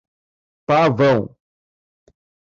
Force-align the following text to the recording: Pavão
Pavão 0.65 1.29